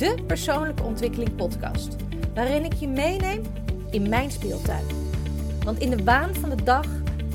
de 0.00 0.14
persoonlijke 0.26 0.82
ontwikkeling 0.82 1.34
podcast, 1.36 1.96
waarin 2.34 2.64
ik 2.64 2.72
je 2.72 2.88
meeneem 2.88 3.42
in 3.90 4.08
mijn 4.08 4.30
speeltuin. 4.30 4.84
Want 5.64 5.78
in 5.78 5.90
de 5.90 6.04
waan 6.04 6.34
van 6.34 6.50
de 6.50 6.62
dag, 6.62 6.86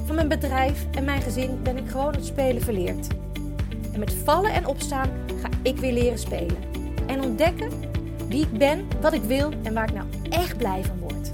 van 0.06 0.16
mijn 0.16 0.28
bedrijf 0.28 0.86
en 0.92 1.04
mijn 1.04 1.22
gezin 1.22 1.60
ben 1.64 1.78
ik 1.78 1.90
gewoon 1.90 2.14
het 2.14 2.26
spelen 2.26 2.62
verleerd. 2.62 3.08
En 3.94 4.00
met 4.00 4.14
vallen 4.14 4.54
en 4.54 4.66
opstaan 4.66 5.10
ga 5.42 5.50
ik 5.62 5.78
weer 5.78 5.94
leren 5.94 6.20
spelen. 6.20 6.58
En 7.08 7.22
ontdekken 7.22 7.70
wie 8.28 8.42
ik 8.42 8.58
ben, 8.58 8.88
wat 9.02 9.14
ik 9.14 9.24
wil 9.24 9.52
en 9.64 9.74
waar 9.74 9.88
ik 9.90 9.96
nou 9.96 10.08
echt 10.30 10.58
blij 10.58 10.84
van 10.84 11.00
word. 11.00 11.30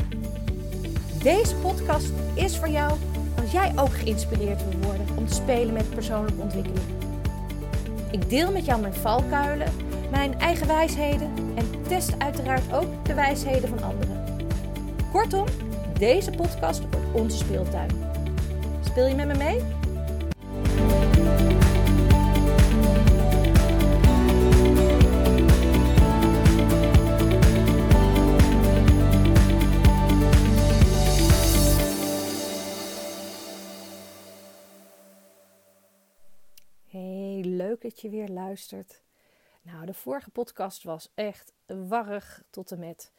Deze 1.23 1.55
podcast 1.55 2.11
is 2.33 2.57
voor 2.57 2.69
jou 2.69 2.97
als 3.41 3.51
jij 3.51 3.71
ook 3.75 3.93
geïnspireerd 3.93 4.63
wil 4.69 4.79
worden 4.81 5.07
om 5.17 5.27
te 5.27 5.33
spelen 5.33 5.73
met 5.73 5.89
persoonlijke 5.89 6.41
ontwikkeling. 6.41 6.85
Ik 8.11 8.29
deel 8.29 8.51
met 8.51 8.65
jou 8.65 8.81
mijn 8.81 8.93
valkuilen, 8.93 9.73
mijn 10.11 10.39
eigen 10.39 10.67
wijsheden 10.67 11.31
en 11.55 11.83
test 11.87 12.19
uiteraard 12.19 12.73
ook 12.73 13.05
de 13.05 13.13
wijsheden 13.13 13.69
van 13.69 13.83
anderen. 13.83 14.23
Kortom, 15.11 15.45
deze 15.97 16.31
podcast 16.31 16.79
wordt 16.79 17.13
onze 17.13 17.37
speeltuin. 17.37 17.89
Speel 18.83 19.07
je 19.07 19.15
met 19.15 19.27
me 19.27 19.35
mee? 19.35 19.59
Hey, 36.89 37.41
leuk 37.43 37.81
dat 37.81 38.01
je 38.01 38.09
weer 38.09 38.27
luistert. 38.27 39.01
Nou, 39.61 39.85
de 39.85 39.93
vorige 39.93 40.29
podcast 40.29 40.83
was 40.83 41.11
echt 41.13 41.53
warrig 41.65 42.43
tot 42.49 42.71
en 42.71 42.79
met 42.79 43.11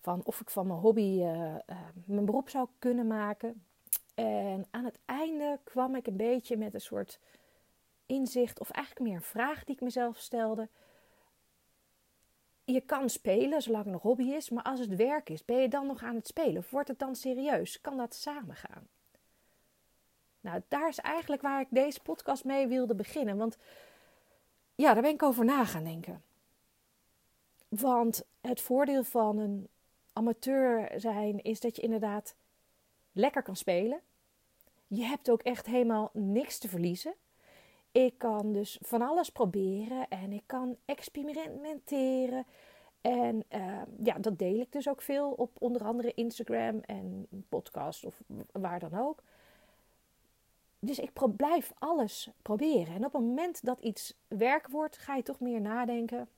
van 0.00 0.20
of 0.24 0.40
ik 0.40 0.50
van 0.50 0.66
mijn 0.66 0.78
hobby 0.78 1.00
uh, 1.00 1.24
uh, 1.24 1.58
mijn 2.04 2.24
beroep 2.24 2.48
zou 2.48 2.68
kunnen 2.78 3.06
maken. 3.06 3.64
En 4.14 4.66
aan 4.70 4.84
het 4.84 4.98
einde 5.04 5.58
kwam 5.64 5.94
ik 5.94 6.06
een 6.06 6.16
beetje 6.16 6.56
met 6.56 6.74
een 6.74 6.80
soort 6.80 7.18
inzicht, 8.06 8.60
of 8.60 8.70
eigenlijk 8.70 9.06
meer 9.06 9.16
een 9.16 9.22
vraag 9.22 9.64
die 9.64 9.74
ik 9.74 9.80
mezelf 9.80 10.18
stelde. 10.18 10.68
Je 12.64 12.80
kan 12.80 13.08
spelen 13.08 13.62
zolang 13.62 13.84
het 13.84 13.92
nog 13.92 14.02
hobby 14.02 14.24
is, 14.24 14.50
maar 14.50 14.62
als 14.62 14.80
het 14.80 14.96
werk 14.96 15.30
is, 15.30 15.44
ben 15.44 15.56
je 15.56 15.68
dan 15.68 15.86
nog 15.86 16.02
aan 16.02 16.14
het 16.14 16.26
spelen? 16.26 16.56
Of 16.56 16.70
wordt 16.70 16.88
het 16.88 16.98
dan 16.98 17.14
serieus? 17.14 17.80
Kan 17.80 17.96
dat 17.96 18.14
samen 18.14 18.56
gaan? 18.56 18.88
Nou, 20.40 20.62
daar 20.68 20.88
is 20.88 20.98
eigenlijk 20.98 21.42
waar 21.42 21.60
ik 21.60 21.68
deze 21.70 22.00
podcast 22.00 22.44
mee 22.44 22.66
wilde 22.66 22.94
beginnen. 22.94 23.36
Want 23.36 23.56
ja, 24.80 24.92
daar 24.92 25.02
ben 25.02 25.12
ik 25.14 25.22
over 25.22 25.44
na 25.44 25.64
gaan 25.64 25.84
denken. 25.84 26.22
Want 27.68 28.24
het 28.40 28.60
voordeel 28.60 29.04
van 29.04 29.38
een 29.38 29.68
amateur 30.12 30.92
zijn 30.96 31.42
is 31.42 31.60
dat 31.60 31.76
je 31.76 31.82
inderdaad 31.82 32.34
lekker 33.12 33.42
kan 33.42 33.56
spelen. 33.56 34.00
Je 34.86 35.02
hebt 35.02 35.30
ook 35.30 35.42
echt 35.42 35.66
helemaal 35.66 36.10
niks 36.12 36.58
te 36.58 36.68
verliezen. 36.68 37.14
Ik 37.92 38.18
kan 38.18 38.52
dus 38.52 38.78
van 38.82 39.02
alles 39.02 39.30
proberen 39.30 40.08
en 40.08 40.32
ik 40.32 40.42
kan 40.46 40.76
experimenteren. 40.84 42.46
En 43.00 43.44
uh, 43.50 43.82
ja, 44.02 44.18
dat 44.18 44.38
deel 44.38 44.60
ik 44.60 44.72
dus 44.72 44.88
ook 44.88 45.02
veel 45.02 45.30
op 45.30 45.50
onder 45.58 45.84
andere 45.84 46.14
Instagram 46.14 46.80
en 46.80 47.26
podcast 47.48 48.04
of 48.04 48.22
waar 48.52 48.78
dan 48.78 48.98
ook. 48.98 49.22
Dus 50.80 50.98
ik 50.98 51.12
blijf 51.36 51.72
alles 51.78 52.30
proberen. 52.42 52.94
En 52.94 53.04
op 53.04 53.12
het 53.12 53.22
moment 53.22 53.64
dat 53.64 53.80
iets 53.80 54.14
werk 54.28 54.68
wordt, 54.68 54.98
ga 54.98 55.16
je 55.16 55.22
toch 55.22 55.40
meer 55.40 55.60
nadenken. 55.60 56.28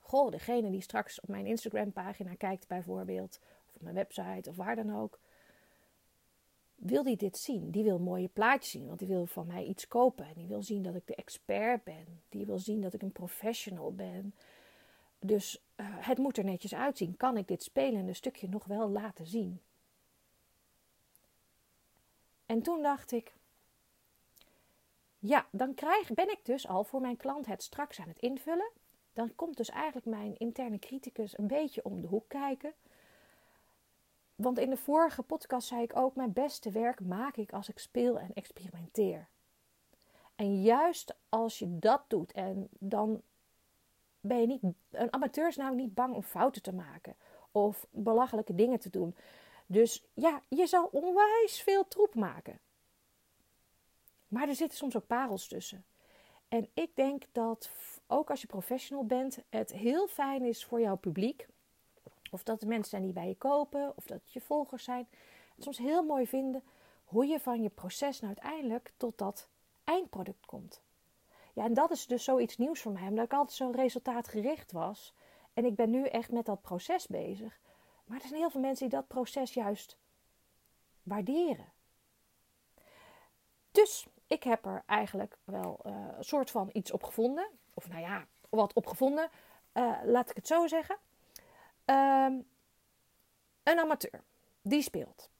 Goh, 0.00 0.30
degene 0.30 0.70
die 0.70 0.80
straks 0.80 1.20
op 1.20 1.28
mijn 1.28 1.46
Instagram 1.46 1.92
pagina 1.92 2.34
kijkt 2.34 2.66
bijvoorbeeld, 2.66 3.38
of 3.66 3.74
op 3.74 3.82
mijn 3.82 3.94
website 3.94 4.50
of 4.50 4.56
waar 4.56 4.76
dan 4.76 4.96
ook 4.96 5.18
wil 6.80 7.02
die 7.02 7.16
dit 7.16 7.38
zien. 7.38 7.70
Die 7.70 7.84
wil 7.84 7.98
mooie 7.98 8.28
plaatjes 8.28 8.70
zien, 8.70 8.86
want 8.86 8.98
die 8.98 9.08
wil 9.08 9.26
van 9.26 9.46
mij 9.46 9.64
iets 9.64 9.88
kopen. 9.88 10.24
En 10.24 10.34
die 10.34 10.46
wil 10.46 10.62
zien 10.62 10.82
dat 10.82 10.94
ik 10.94 11.06
de 11.06 11.14
expert 11.14 11.84
ben. 11.84 12.20
Die 12.28 12.46
wil 12.46 12.58
zien 12.58 12.80
dat 12.80 12.94
ik 12.94 13.02
een 13.02 13.12
professional 13.12 13.94
ben. 13.94 14.34
Dus 15.18 15.62
uh, 15.76 15.86
het 15.88 16.18
moet 16.18 16.38
er 16.38 16.44
netjes 16.44 16.74
uitzien. 16.74 17.16
Kan 17.16 17.36
ik 17.36 17.48
dit 17.48 17.62
spelende 17.62 18.12
stukje 18.12 18.48
nog 18.48 18.64
wel 18.64 18.88
laten 18.88 19.26
zien? 19.26 19.60
En 22.46 22.62
toen 22.62 22.82
dacht 22.82 23.12
ik, 23.12 23.32
ja, 25.20 25.46
dan 25.50 25.74
krijg, 25.74 26.10
ben 26.10 26.30
ik 26.30 26.40
dus 26.42 26.68
al 26.68 26.84
voor 26.84 27.00
mijn 27.00 27.16
klant 27.16 27.46
het 27.46 27.62
straks 27.62 28.00
aan 28.00 28.08
het 28.08 28.18
invullen. 28.18 28.70
Dan 29.12 29.34
komt 29.34 29.56
dus 29.56 29.68
eigenlijk 29.68 30.06
mijn 30.06 30.38
interne 30.38 30.78
criticus 30.78 31.38
een 31.38 31.46
beetje 31.46 31.84
om 31.84 32.00
de 32.00 32.06
hoek 32.06 32.28
kijken. 32.28 32.74
Want 34.34 34.58
in 34.58 34.70
de 34.70 34.76
vorige 34.76 35.22
podcast 35.22 35.68
zei 35.68 35.82
ik 35.82 35.96
ook: 35.96 36.16
mijn 36.16 36.32
beste 36.32 36.70
werk 36.70 37.00
maak 37.00 37.36
ik 37.36 37.52
als 37.52 37.68
ik 37.68 37.78
speel 37.78 38.18
en 38.18 38.30
experimenteer. 38.34 39.28
En 40.36 40.62
juist 40.62 41.14
als 41.28 41.58
je 41.58 41.78
dat 41.78 42.02
doet, 42.08 42.32
en 42.32 42.68
dan 42.78 43.22
ben 44.20 44.40
je 44.40 44.46
niet. 44.46 44.62
Een 44.90 45.12
amateur 45.12 45.48
is 45.48 45.56
namelijk 45.56 45.82
niet 45.82 45.94
bang 45.94 46.14
om 46.14 46.22
fouten 46.22 46.62
te 46.62 46.74
maken 46.74 47.16
of 47.50 47.86
belachelijke 47.90 48.54
dingen 48.54 48.78
te 48.78 48.90
doen. 48.90 49.16
Dus 49.66 50.04
ja, 50.14 50.42
je 50.48 50.66
zal 50.66 50.88
onwijs 50.92 51.62
veel 51.62 51.88
troep 51.88 52.14
maken. 52.14 52.60
Maar 54.30 54.48
er 54.48 54.54
zitten 54.54 54.78
soms 54.78 54.96
ook 54.96 55.06
parels 55.06 55.46
tussen. 55.46 55.84
En 56.48 56.68
ik 56.74 56.90
denk 56.96 57.24
dat 57.32 57.70
ook 58.06 58.30
als 58.30 58.40
je 58.40 58.46
professional 58.46 59.04
bent, 59.04 59.38
het 59.48 59.72
heel 59.72 60.08
fijn 60.08 60.44
is 60.44 60.64
voor 60.64 60.80
jouw 60.80 60.96
publiek 60.96 61.46
of 62.30 62.42
dat 62.42 62.60
de 62.60 62.66
mensen 62.66 62.90
zijn 62.90 63.02
die 63.02 63.12
bij 63.12 63.28
je 63.28 63.36
kopen, 63.36 63.92
of 63.96 64.06
dat 64.06 64.20
het 64.22 64.32
je 64.32 64.40
volgers 64.40 64.84
zijn. 64.84 65.08
Het 65.54 65.64
soms 65.64 65.78
heel 65.78 66.02
mooi 66.02 66.26
vinden 66.26 66.62
hoe 67.04 67.26
je 67.26 67.40
van 67.40 67.62
je 67.62 67.68
proces 67.68 68.20
nou 68.20 68.34
uiteindelijk 68.36 68.92
tot 68.96 69.18
dat 69.18 69.48
eindproduct 69.84 70.46
komt. 70.46 70.80
Ja, 71.52 71.64
en 71.64 71.74
dat 71.74 71.90
is 71.90 72.06
dus 72.06 72.24
zoiets 72.24 72.56
nieuws 72.56 72.80
voor 72.80 72.92
mij, 72.92 73.08
omdat 73.08 73.24
ik 73.24 73.32
altijd 73.32 73.56
zo 73.56 73.70
resultaatgericht 73.70 74.72
was. 74.72 75.14
En 75.52 75.64
ik 75.64 75.74
ben 75.74 75.90
nu 75.90 76.06
echt 76.06 76.30
met 76.30 76.46
dat 76.46 76.62
proces 76.62 77.06
bezig. 77.06 77.60
Maar 78.04 78.20
er 78.20 78.28
zijn 78.28 78.40
heel 78.40 78.50
veel 78.50 78.60
mensen 78.60 78.88
die 78.88 78.98
dat 78.98 79.08
proces 79.08 79.54
juist 79.54 79.96
waarderen. 81.02 81.72
Dus 83.70 84.06
ik 84.30 84.42
heb 84.42 84.64
er 84.64 84.82
eigenlijk 84.86 85.36
wel 85.44 85.80
uh, 85.86 85.92
een 86.16 86.24
soort 86.24 86.50
van 86.50 86.70
iets 86.72 86.90
op 86.90 87.02
gevonden. 87.02 87.48
Of 87.74 87.88
nou 87.88 88.00
ja, 88.00 88.26
wat 88.48 88.72
op 88.72 88.86
gevonden. 88.86 89.30
Uh, 89.74 89.98
laat 90.04 90.30
ik 90.30 90.36
het 90.36 90.46
zo 90.46 90.66
zeggen. 90.66 90.96
Um, 91.84 92.46
een 93.62 93.78
amateur 93.78 94.20
die 94.62 94.82
speelt. 94.82 95.30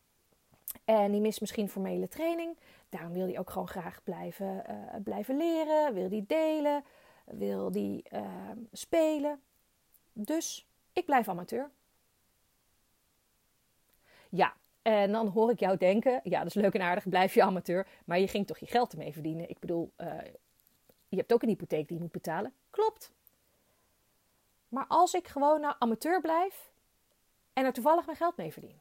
En 0.85 1.13
die 1.13 1.21
mist 1.21 1.41
misschien 1.41 1.69
formele 1.69 2.09
training. 2.09 2.59
Daarom 2.89 3.13
wil 3.13 3.27
hij 3.27 3.39
ook 3.39 3.51
gewoon 3.51 3.69
graag 3.69 4.03
blijven, 4.03 4.65
uh, 4.71 5.03
blijven 5.05 5.37
leren. 5.37 5.95
Wil 5.95 6.09
die 6.09 6.27
delen. 6.27 6.85
Wil 7.25 7.73
die 7.73 8.05
uh, 8.13 8.51
spelen. 8.73 9.43
Dus 10.13 10.67
ik 10.93 11.05
blijf 11.05 11.29
amateur. 11.29 11.71
Ja, 14.29 14.55
en 14.83 15.13
dan 15.13 15.29
hoor 15.29 15.51
ik 15.51 15.61
jou 15.61 15.77
denken: 15.77 16.21
ja, 16.25 16.39
dat 16.39 16.47
is 16.47 16.55
leuk 16.63 16.75
en 16.75 16.81
aardig, 16.81 17.09
blijf 17.09 17.35
je 17.35 17.43
amateur. 17.43 17.87
Maar 18.05 18.19
je 18.19 18.29
ging 18.29 18.47
toch 18.47 18.59
je 18.59 18.67
geld 18.67 18.93
ermee 18.93 19.13
verdienen? 19.13 19.49
Ik 19.49 19.59
bedoel, 19.59 19.93
uh, 19.97 20.19
je 21.09 21.17
hebt 21.17 21.33
ook 21.33 21.43
een 21.43 21.49
hypotheek 21.49 21.89
die 21.89 21.97
je 21.97 22.03
moet 22.03 22.13
betalen. 22.13 22.53
Klopt. 22.71 23.13
Maar 24.69 24.85
als 24.89 25.15
ik 25.15 25.29
gewoon 25.29 25.61
nou 25.61 25.75
amateur 25.79 26.21
blijf 26.21 26.71
en 27.53 27.65
er 27.65 27.73
toevallig 27.73 28.05
mijn 28.07 28.17
geld 28.17 28.37
mee 28.37 28.53
verdien. 28.53 28.81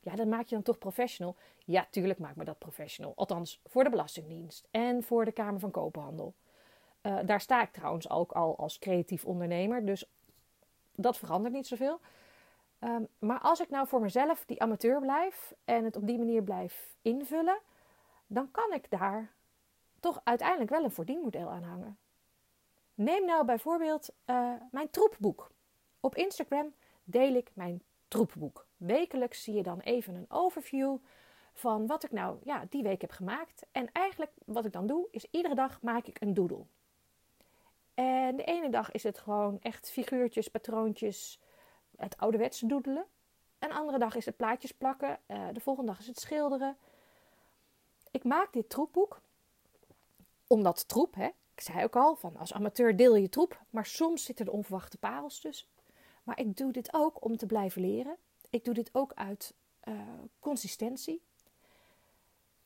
Ja, 0.00 0.14
dan 0.14 0.28
maak 0.28 0.46
je 0.46 0.54
dan 0.54 0.64
toch 0.64 0.78
professional. 0.78 1.36
Ja, 1.64 1.86
tuurlijk 1.90 2.18
maak 2.18 2.36
me 2.36 2.44
dat 2.44 2.58
professional. 2.58 3.12
Althans, 3.16 3.60
voor 3.66 3.84
de 3.84 3.90
Belastingdienst 3.90 4.68
en 4.70 5.02
voor 5.02 5.24
de 5.24 5.32
Kamer 5.32 5.60
van 5.60 5.70
Koophandel. 5.70 6.34
Uh, 7.02 7.18
daar 7.24 7.40
sta 7.40 7.62
ik 7.62 7.72
trouwens 7.72 8.10
ook 8.10 8.32
al 8.32 8.58
als 8.58 8.78
creatief 8.78 9.24
ondernemer. 9.24 9.86
Dus 9.86 10.04
dat 10.94 11.18
verandert 11.18 11.54
niet 11.54 11.66
zoveel. 11.66 12.00
Um, 12.80 13.08
maar 13.18 13.40
als 13.40 13.60
ik 13.60 13.70
nou 13.70 13.86
voor 13.88 14.00
mezelf 14.00 14.44
die 14.44 14.62
amateur 14.62 15.00
blijf 15.00 15.54
en 15.64 15.84
het 15.84 15.96
op 15.96 16.06
die 16.06 16.18
manier 16.18 16.42
blijf 16.42 16.96
invullen, 17.02 17.60
dan 18.26 18.50
kan 18.50 18.72
ik 18.72 18.90
daar 18.90 19.32
toch 20.00 20.20
uiteindelijk 20.24 20.70
wel 20.70 20.84
een 20.84 20.90
verdienmodel 20.90 21.48
aan 21.48 21.62
hangen. 21.62 21.98
Neem 22.94 23.24
nou 23.24 23.44
bijvoorbeeld 23.44 24.08
uh, 24.26 24.52
mijn 24.70 24.90
troepboek. 24.90 25.50
Op 26.00 26.14
Instagram 26.14 26.74
deel 27.04 27.34
ik 27.34 27.50
mijn 27.54 27.82
troepboek. 28.08 28.66
Wekelijks 28.76 29.42
zie 29.42 29.54
je 29.54 29.62
dan 29.62 29.80
even 29.80 30.14
een 30.14 30.30
overview 30.30 30.96
van 31.52 31.86
wat 31.86 32.04
ik 32.04 32.12
nou 32.12 32.38
ja, 32.42 32.64
die 32.68 32.82
week 32.82 33.00
heb 33.00 33.10
gemaakt. 33.10 33.66
En 33.72 33.92
eigenlijk 33.92 34.32
wat 34.44 34.64
ik 34.64 34.72
dan 34.72 34.86
doe, 34.86 35.08
is 35.10 35.26
iedere 35.30 35.54
dag 35.54 35.82
maak 35.82 36.06
ik 36.06 36.20
een 36.20 36.34
doodle. 36.34 36.64
En 37.94 38.36
de 38.36 38.44
ene 38.44 38.70
dag 38.70 38.90
is 38.90 39.02
het 39.02 39.18
gewoon 39.18 39.58
echt 39.60 39.90
figuurtjes, 39.90 40.48
patroontjes, 40.48 41.40
het 42.00 42.16
ouderwetse 42.16 42.66
doedelen. 42.66 43.04
Een 43.58 43.72
andere 43.72 43.98
dag 43.98 44.14
is 44.16 44.26
het 44.26 44.36
plaatjes 44.36 44.72
plakken. 44.72 45.18
Uh, 45.26 45.48
de 45.52 45.60
volgende 45.60 45.90
dag 45.90 46.00
is 46.00 46.06
het 46.06 46.20
schilderen. 46.20 46.76
Ik 48.10 48.24
maak 48.24 48.52
dit 48.52 48.70
troepboek 48.70 49.20
omdat 50.46 50.88
troep, 50.88 51.14
hè, 51.14 51.26
ik 51.54 51.60
zei 51.66 51.84
ook 51.84 51.96
al, 51.96 52.16
van 52.16 52.36
als 52.36 52.52
amateur 52.52 52.96
deel 52.96 53.16
je 53.16 53.28
troep, 53.28 53.60
maar 53.70 53.86
soms 53.86 54.24
zitten 54.24 54.46
er 54.46 54.52
onverwachte 54.52 54.98
parels 54.98 55.40
tussen. 55.40 55.66
Maar 56.22 56.38
ik 56.38 56.56
doe 56.56 56.72
dit 56.72 56.94
ook 56.94 57.24
om 57.24 57.36
te 57.36 57.46
blijven 57.46 57.80
leren. 57.80 58.16
Ik 58.50 58.64
doe 58.64 58.74
dit 58.74 58.90
ook 58.92 59.12
uit 59.14 59.54
uh, 59.84 59.94
consistentie. 60.38 61.22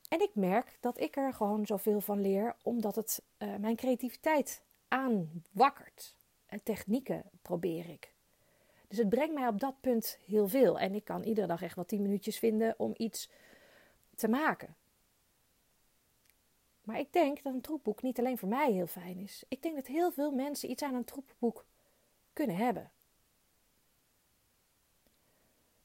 En 0.09 0.21
ik 0.21 0.35
merk 0.35 0.77
dat 0.81 1.01
ik 1.01 1.17
er 1.17 1.33
gewoon 1.33 1.67
zoveel 1.67 2.01
van 2.01 2.21
leer, 2.21 2.57
omdat 2.63 2.95
het 2.95 3.23
uh, 3.39 3.57
mijn 3.57 3.77
creativiteit 3.77 4.63
aanwakkert. 4.89 6.15
En 6.47 6.63
technieken 6.63 7.23
probeer 7.43 7.89
ik. 7.89 8.14
Dus 8.95 9.03
het 9.03 9.13
brengt 9.13 9.35
mij 9.35 9.49
op 9.49 9.61
dat 9.61 9.81
punt 9.81 10.19
heel 10.27 10.49
veel. 10.49 10.79
En 10.79 10.95
ik 10.95 11.05
kan 11.05 11.23
iedere 11.23 11.47
dag 11.47 11.63
echt 11.63 11.75
wel 11.75 11.85
tien 11.85 12.03
minuutjes 12.03 12.39
vinden 12.39 12.75
om 12.79 12.95
iets 12.97 13.31
te 14.15 14.29
maken. 14.29 14.77
Maar 16.83 16.99
ik 16.99 17.13
denk 17.13 17.43
dat 17.43 17.55
een 17.55 17.61
troepboek 17.61 18.03
niet 18.03 18.19
alleen 18.19 18.39
voor 18.39 18.49
mij 18.49 18.73
heel 18.73 18.87
fijn 18.87 19.19
is. 19.19 19.45
Ik 19.49 19.63
denk 19.63 19.75
dat 19.75 19.87
heel 19.87 20.13
veel 20.13 20.31
mensen 20.31 20.71
iets 20.71 20.83
aan 20.83 20.95
een 20.95 21.05
troepboek 21.05 21.65
kunnen 22.33 22.57
hebben. 22.57 22.91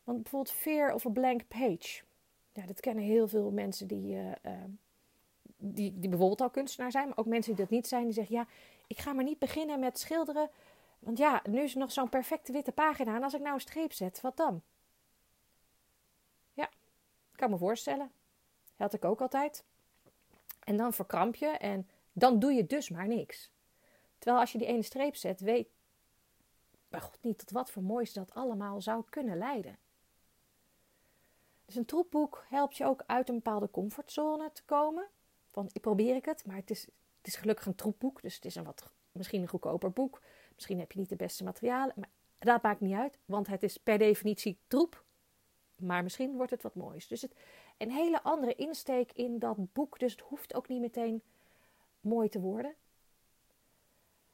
Want 0.03 0.21
bijvoorbeeld 0.21 0.56
Fear 0.56 0.94
of 0.94 1.06
a 1.06 1.09
Blank 1.09 1.47
Page. 1.47 2.03
Ja, 2.53 2.65
dat 2.65 2.79
kennen 2.79 3.03
heel 3.03 3.27
veel 3.27 3.51
mensen 3.51 3.88
die, 3.88 4.15
uh, 4.15 4.31
uh, 4.45 4.51
die, 5.57 6.00
die 6.00 6.09
bijvoorbeeld 6.09 6.41
al 6.41 6.50
kunstenaar 6.50 6.91
zijn. 6.91 7.07
Maar 7.07 7.17
ook 7.17 7.25
mensen 7.25 7.56
die 7.56 7.61
dat 7.61 7.73
niet 7.73 7.88
zijn. 7.88 8.03
Die 8.03 8.13
zeggen, 8.13 8.35
ja, 8.35 8.47
ik 8.88 8.97
ga 8.97 9.13
maar 9.13 9.23
niet 9.23 9.39
beginnen 9.39 9.79
met 9.79 10.00
schilderen. 10.00 10.50
Want 11.00 11.18
ja, 11.18 11.42
nu 11.50 11.62
is 11.62 11.75
nog 11.75 11.92
zo'n 11.92 12.10
perfecte 12.10 12.51
witte 12.51 12.72
pagina. 12.72 13.16
En 13.16 13.24
als 13.24 13.34
ik 13.34 13.42
nou 13.42 13.54
een 13.54 13.62
streep 13.62 13.94
zet, 13.94 14.22
wat 14.22 14.38
dan? 14.38 14.62
Ja, 16.54 16.69
kan 17.36 17.50
me 17.50 17.57
voorstellen. 17.57 18.12
Had 18.75 18.94
ik 18.94 19.06
ook 19.06 19.22
altijd. 19.22 19.63
En 20.63 20.78
dan 20.78 20.94
verkramp 20.94 21.36
je 21.36 21.48
en 21.48 21.90
dan 22.13 22.40
doe 22.40 22.54
je 22.54 22.66
dus 22.66 22.90
maar 22.90 23.07
niks. 23.07 23.50
Terwijl 24.18 24.42
als 24.42 24.51
je 24.51 24.57
die 24.57 24.68
ene 24.68 24.81
streep 24.81 25.16
zet, 25.16 25.40
weet 25.40 25.68
bij 26.90 27.02
God 27.02 27.18
niet 27.22 27.38
tot 27.38 27.52
wat 27.52 27.72
voor 27.72 27.84
moois 27.84 28.13
dat 28.13 28.34
allemaal 28.34 28.81
zou 28.81 29.04
kunnen 29.10 29.38
leiden. 29.38 29.78
Dus 31.66 31.75
een 31.75 31.86
troepboek 31.86 32.45
helpt 32.50 32.78
je 32.78 32.86
ook 32.86 33.04
uit 33.06 33.30
een 33.30 33.36
bepaalde 33.36 33.72
comfortzone 33.72 34.52
te 34.52 34.63
komen. 34.63 35.07
Van 35.52 35.69
ik 35.72 35.81
probeer 35.81 36.16
ik 36.16 36.25
het, 36.25 36.45
maar 36.45 36.56
het 36.56 36.69
is, 36.69 36.81
het 37.18 37.28
is 37.28 37.36
gelukkig 37.36 37.66
een 37.66 37.75
troepboek. 37.75 38.22
Dus 38.22 38.36
het 38.36 38.45
is 38.45 38.56
een 38.56 38.63
wat, 38.63 38.92
misschien 39.12 39.42
een 39.42 39.48
goedkoper 39.48 39.92
boek. 39.92 40.22
Misschien 40.59 40.79
heb 40.79 40.91
je 40.91 41.00
niet 41.00 41.09
de 41.09 41.15
beste 41.15 41.44
materialen. 41.44 41.94
Maar 41.95 42.09
dat 42.39 42.61
maakt 42.61 42.79
niet 42.79 42.95
uit, 42.95 43.17
want 43.25 43.47
het 43.47 43.63
is 43.63 43.77
per 43.77 43.97
definitie 43.97 44.57
troep. 44.67 45.03
Maar 45.75 46.03
misschien 46.03 46.35
wordt 46.35 46.51
het 46.51 46.61
wat 46.61 46.75
moois. 46.75 47.07
Dus 47.07 47.21
het, 47.21 47.35
een 47.77 47.91
hele 47.91 48.23
andere 48.23 48.56
insteek 48.56 49.11
in 49.11 49.39
dat 49.39 49.73
boek. 49.73 50.00
Dus 50.00 50.11
het 50.11 50.21
hoeft 50.21 50.53
ook 50.53 50.67
niet 50.67 50.81
meteen 50.81 51.21
mooi 52.01 52.29
te 52.29 52.39
worden. 52.39 52.73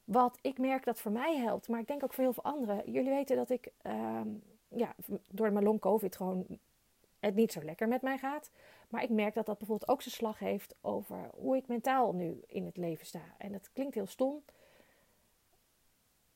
Wat 0.03 0.39
ik 0.41 0.57
merk 0.57 0.85
dat 0.85 0.99
voor 0.99 1.11
mij 1.11 1.37
helpt, 1.37 1.67
maar 1.67 1.79
ik 1.79 1.87
denk 1.87 2.03
ook 2.03 2.13
voor 2.13 2.23
heel 2.23 2.33
veel 2.33 2.43
anderen. 2.43 2.91
Jullie 2.91 3.09
weten 3.09 3.35
dat 3.35 3.49
ik 3.49 3.71
uh, 3.83 4.21
ja, 4.67 4.95
door 5.27 5.51
mijn 5.51 5.65
long 5.65 5.79
covid 5.79 6.15
gewoon 6.15 6.45
het 7.19 7.35
niet 7.35 7.51
zo 7.51 7.63
lekker 7.63 7.87
met 7.87 8.01
mij 8.01 8.17
gaat. 8.17 8.51
Maar 8.89 9.03
ik 9.03 9.09
merk 9.09 9.33
dat 9.33 9.45
dat 9.45 9.57
bijvoorbeeld 9.57 9.89
ook 9.89 10.01
zijn 10.01 10.15
slag 10.15 10.39
heeft 10.39 10.75
over 10.81 11.29
hoe 11.35 11.55
ik 11.55 11.67
mentaal 11.67 12.13
nu 12.13 12.43
in 12.47 12.65
het 12.65 12.77
leven 12.77 13.05
sta. 13.05 13.35
En 13.37 13.51
dat 13.51 13.69
klinkt 13.73 13.95
heel 13.95 14.07
stom. 14.07 14.43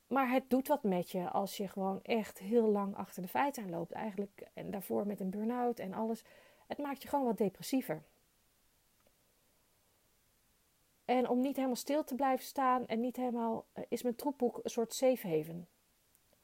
Maar 0.09 0.31
het 0.31 0.49
doet 0.49 0.67
wat 0.67 0.83
met 0.83 1.11
je 1.11 1.29
als 1.29 1.57
je 1.57 1.67
gewoon 1.67 2.03
echt 2.03 2.39
heel 2.39 2.67
lang 2.67 2.95
achter 2.95 3.21
de 3.21 3.27
feiten 3.27 3.63
aanloopt. 3.63 3.91
Eigenlijk 3.91 4.47
en 4.53 4.71
daarvoor 4.71 5.07
met 5.07 5.19
een 5.19 5.29
burn-out 5.29 5.79
en 5.79 5.93
alles. 5.93 6.23
Het 6.67 6.77
maakt 6.77 7.01
je 7.01 7.07
gewoon 7.07 7.25
wat 7.25 7.37
depressiever. 7.37 8.03
En 11.05 11.29
om 11.29 11.41
niet 11.41 11.55
helemaal 11.55 11.75
stil 11.75 12.03
te 12.03 12.15
blijven 12.15 12.45
staan 12.45 12.87
en 12.87 12.99
niet 12.99 13.15
helemaal, 13.15 13.65
uh, 13.73 13.83
is 13.87 14.01
mijn 14.01 14.15
troepboek 14.15 14.59
een 14.63 14.69
soort 14.69 14.93
safe 14.93 15.27
haven. 15.27 15.67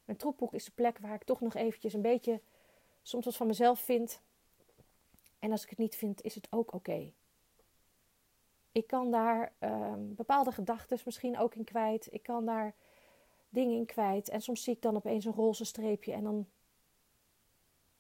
Mijn 0.06 0.18
troepboek 0.18 0.54
is 0.54 0.66
de 0.66 0.72
plek 0.76 0.98
waar 0.98 1.14
ik 1.14 1.24
toch 1.24 1.42
nog 1.42 1.56
eventjes 1.56 1.94
een 1.94 2.02
beetje 2.02 2.42
soms 3.02 3.26
wat 3.26 3.36
van 3.36 3.48
mezelf 3.48 3.80
vind. 3.80 4.22
En 5.40 5.52
als 5.52 5.64
ik 5.64 5.70
het 5.70 5.78
niet 5.78 5.96
vind, 5.96 6.22
is 6.22 6.36
het 6.36 6.48
ook 6.50 6.74
oké. 6.74 7.12
Ik 8.72 8.88
kan 8.88 9.12
daar 9.12 9.54
uh, 9.60 9.94
bepaalde 9.98 10.52
gedachten 10.52 11.00
misschien 11.06 11.38
ook 11.38 11.56
in 11.56 11.64
kwijt. 11.64 12.08
Ik 12.12 12.24
kan 12.24 12.46
daar 12.46 12.74
dingen 13.56 13.78
in 13.78 13.86
kwijt. 13.86 14.30
En 14.30 14.42
soms 14.42 14.64
zie 14.64 14.74
ik 14.74 14.82
dan 14.82 14.96
opeens 14.96 15.26
een 15.26 15.34
roze 15.34 15.66
streepje 15.66 16.14
en 16.14 16.24
dan 16.24 16.48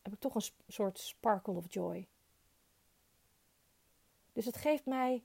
heb 0.01 0.13
ik 0.13 0.19
toch 0.19 0.35
een 0.35 0.51
soort 0.67 0.99
sparkle 0.99 1.53
of 1.53 1.73
joy. 1.73 2.07
Dus 4.33 4.45
het 4.45 4.57
geeft 4.57 4.85
mij, 4.85 5.23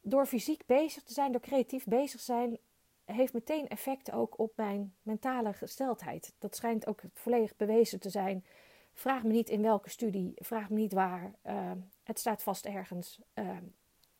door 0.00 0.26
fysiek 0.26 0.66
bezig 0.66 1.02
te 1.02 1.12
zijn, 1.12 1.32
door 1.32 1.40
creatief 1.40 1.84
bezig 1.84 2.18
te 2.18 2.24
zijn, 2.24 2.58
heeft 3.04 3.32
meteen 3.32 3.68
effect 3.68 4.12
ook 4.12 4.38
op 4.38 4.52
mijn 4.56 4.94
mentale 5.02 5.52
gesteldheid. 5.52 6.34
Dat 6.38 6.56
schijnt 6.56 6.86
ook 6.86 7.02
volledig 7.14 7.56
bewezen 7.56 8.00
te 8.00 8.10
zijn. 8.10 8.44
Vraag 8.92 9.22
me 9.22 9.32
niet 9.32 9.48
in 9.48 9.62
welke 9.62 9.90
studie, 9.90 10.32
vraag 10.36 10.70
me 10.70 10.76
niet 10.76 10.92
waar. 10.92 11.34
Uh, 11.46 11.72
het 12.02 12.18
staat 12.18 12.42
vast 12.42 12.66
ergens. 12.66 13.20
Uh, 13.34 13.56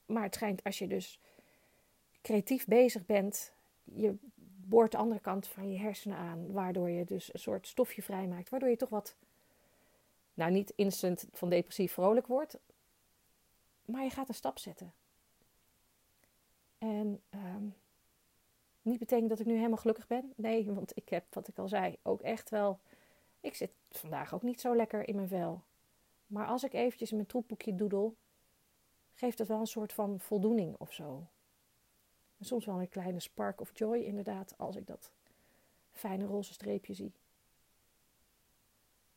maar 0.07 0.23
het 0.23 0.35
schijnt 0.35 0.65
als 0.65 0.79
je 0.79 0.87
dus 0.87 1.21
creatief 2.23 2.67
bezig 2.67 3.07
bent, 3.07 3.53
je 3.95 4.15
boort 4.69 4.91
de 4.91 4.97
andere 4.97 5.21
kant 5.21 5.49
van 5.49 5.73
je 5.73 5.79
hersenen 5.79 6.17
aan, 6.19 6.53
waardoor 6.53 6.91
je 6.91 7.05
dus 7.05 7.35
een 7.35 7.41
soort 7.41 7.67
stofje 7.67 8.03
vrijmaakt, 8.03 8.49
waardoor 8.49 8.69
je 8.69 8.77
toch 8.77 8.89
wat, 8.89 9.17
nou 10.35 10.53
niet 10.53 10.73
instant 10.77 11.27
van 11.33 11.49
depressief 11.49 11.93
vrolijk 11.93 12.27
wordt, 12.27 12.59
maar 13.85 14.03
je 14.03 14.11
gaat 14.11 14.29
een 14.29 14.35
stap 14.35 14.59
zetten. 14.59 14.93
En 16.79 17.23
um, 17.31 17.75
niet 18.83 18.99
betekent 18.99 19.29
dat 19.29 19.41
ik 19.41 19.47
nu 19.47 19.55
helemaal 19.55 19.77
gelukkig 19.77 20.07
ben. 20.07 20.33
Nee, 20.37 20.73
want 20.73 20.97
ik 20.97 21.09
heb, 21.09 21.35
wat 21.35 21.49
ik 21.49 21.59
al 21.59 21.69
zei, 21.69 21.97
ook 22.03 22.23
echt 22.23 22.51
wel. 22.51 22.79
Ik 23.41 23.55
zit 23.55 23.71
vandaag 23.91 24.35
ook 24.35 24.43
niet 24.43 24.61
zo 24.61 24.77
lekker 24.77 25.09
in 25.09 25.15
mijn 25.15 25.29
vel. 25.29 25.63
Maar 26.27 26.47
als 26.47 26.65
ik 26.65 26.73
eventjes 26.73 27.11
mijn 27.11 27.27
troepboekje 27.27 27.75
doedel, 27.75 28.17
geeft 29.15 29.39
dat 29.39 29.47
wel 29.47 29.61
een 29.61 29.67
soort 29.67 29.93
van 29.93 30.21
voldoening 30.21 30.75
of 30.79 30.93
zo. 30.93 31.27
Soms 32.41 32.65
wel 32.65 32.81
een 32.81 32.89
kleine 32.89 33.21
spark 33.21 33.61
of 33.61 33.79
joy, 33.79 33.99
inderdaad, 33.99 34.55
als 34.59 34.77
ik 34.77 34.87
dat 34.87 35.13
fijne 35.93 36.25
roze 36.25 36.53
streepje 36.53 36.95
zie. 36.95 37.13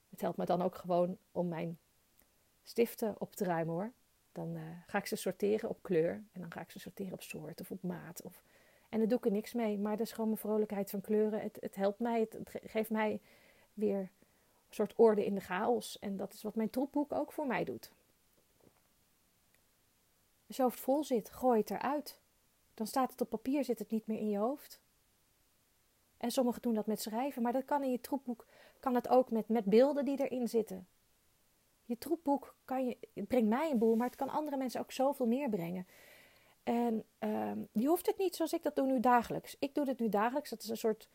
Het 0.09 0.21
helpt 0.21 0.37
me 0.37 0.45
dan 0.45 0.61
ook 0.61 0.75
gewoon 0.75 1.17
om 1.31 1.47
mijn 1.47 1.79
stiften 2.63 3.15
op 3.19 3.35
te 3.35 3.43
ruimen 3.43 3.73
hoor. 3.73 3.91
Dan 4.31 4.55
uh, 4.55 4.61
ga 4.87 4.97
ik 4.97 5.05
ze 5.05 5.15
sorteren 5.15 5.69
op 5.69 5.81
kleur 5.81 6.23
en 6.31 6.41
dan 6.41 6.51
ga 6.51 6.61
ik 6.61 6.71
ze 6.71 6.79
sorteren 6.79 7.13
op 7.13 7.21
soort 7.21 7.61
of 7.61 7.71
op 7.71 7.83
maat. 7.83 8.21
Of... 8.21 8.43
En 8.89 8.99
daar 8.99 9.07
doe 9.07 9.17
ik 9.17 9.25
er 9.25 9.31
niks 9.31 9.53
mee, 9.53 9.77
maar 9.77 9.97
dat 9.97 10.05
is 10.05 10.11
gewoon 10.11 10.29
mijn 10.29 10.41
vrolijkheid 10.41 10.89
van 10.89 11.01
kleuren. 11.01 11.41
Het, 11.41 11.57
het 11.59 11.75
helpt 11.75 11.99
mij, 11.99 12.19
het, 12.19 12.37
geeft 12.63 12.89
mij 12.89 13.21
weer 13.73 13.99
een 13.99 14.09
soort 14.69 14.93
orde 14.95 15.25
in 15.25 15.35
de 15.35 15.41
chaos. 15.41 15.99
En 15.99 16.17
dat 16.17 16.33
is 16.33 16.41
wat 16.41 16.55
mijn 16.55 16.69
troepboek 16.69 17.11
ook 17.11 17.31
voor 17.31 17.47
mij 17.47 17.63
doet. 17.63 17.91
Als 20.47 20.57
je 20.57 20.71
vol 20.71 21.03
zit, 21.03 21.29
gooi 21.29 21.59
het 21.59 21.69
eruit. 21.69 22.19
Dan 22.79 22.87
staat 22.87 23.11
het 23.11 23.21
op 23.21 23.29
papier, 23.29 23.63
zit 23.63 23.79
het 23.79 23.91
niet 23.91 24.07
meer 24.07 24.19
in 24.19 24.29
je 24.29 24.37
hoofd. 24.37 24.79
En 26.17 26.31
sommigen 26.31 26.61
doen 26.61 26.73
dat 26.73 26.85
met 26.85 27.01
schrijven, 27.01 27.41
maar 27.41 27.53
dat 27.53 27.65
kan 27.65 27.83
in 27.83 27.91
je 27.91 28.01
troepboek, 28.01 28.45
kan 28.79 28.95
het 28.95 29.07
ook 29.07 29.31
met, 29.31 29.49
met 29.49 29.65
beelden 29.65 30.05
die 30.05 30.27
erin 30.27 30.47
zitten. 30.47 30.87
Je 31.85 31.97
troepboek 31.97 32.55
kan 32.65 32.85
je, 32.87 32.97
het 33.13 33.27
brengt 33.27 33.49
mij 33.49 33.71
een 33.71 33.77
boel, 33.77 33.95
maar 33.95 34.07
het 34.07 34.15
kan 34.15 34.29
andere 34.29 34.57
mensen 34.57 34.79
ook 34.79 34.91
zoveel 34.91 35.25
meer 35.25 35.49
brengen. 35.49 35.87
En 36.63 37.03
uh, 37.19 37.51
je 37.71 37.87
hoeft 37.87 38.05
het 38.05 38.17
niet 38.17 38.35
zoals 38.35 38.53
ik 38.53 38.63
dat 38.63 38.75
doe 38.75 38.87
nu 38.87 38.99
dagelijks. 38.99 39.55
Ik 39.59 39.75
doe 39.75 39.85
dit 39.85 39.99
nu 39.99 40.09
dagelijks. 40.09 40.49
Dat 40.49 40.63
is 40.63 40.69
een 40.69 40.77
soort 40.77 41.09